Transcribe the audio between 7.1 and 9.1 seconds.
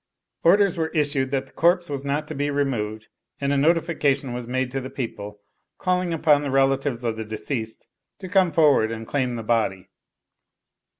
the deceased to come forward and